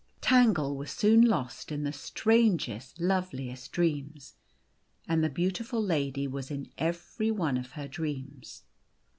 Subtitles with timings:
[0.19, 4.33] Tangle \\ as >oon lost in the strangest, loveliest dreams.
[5.07, 8.43] And the beautiful lady was in every one of her dream^.